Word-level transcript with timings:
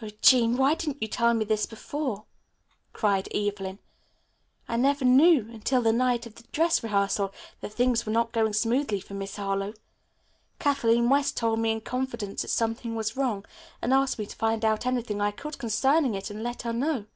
"Oh, 0.00 0.10
Jean, 0.22 0.56
why 0.56 0.74
didn't 0.76 1.02
you 1.02 1.08
tell 1.08 1.34
me 1.34 1.44
this 1.44 1.66
before," 1.66 2.24
cried 2.92 3.26
Evelyn. 3.34 3.80
"I 4.68 4.76
never 4.76 5.04
knew 5.04 5.50
until 5.50 5.82
the 5.82 5.92
night 5.92 6.24
of 6.24 6.36
the 6.36 6.44
dress 6.52 6.84
rehearsal 6.84 7.34
that 7.60 7.72
things 7.72 8.06
were 8.06 8.12
not 8.12 8.30
going 8.30 8.52
smoothly 8.52 9.00
for 9.00 9.14
Miss 9.14 9.34
Harlowe. 9.34 9.74
Kathleen 10.60 11.08
West 11.10 11.36
told 11.36 11.58
me 11.58 11.72
in 11.72 11.80
confidence 11.80 12.42
that 12.42 12.46
something 12.48 12.94
was 12.94 13.16
wrong, 13.16 13.44
and 13.82 13.92
asked 13.92 14.20
me 14.20 14.26
to 14.26 14.36
find 14.36 14.64
out 14.64 14.86
anything 14.86 15.20
I 15.20 15.32
could 15.32 15.58
concerning 15.58 16.14
it 16.14 16.30
and 16.30 16.44
let 16.44 16.62
her 16.62 16.72
know. 16.72 17.06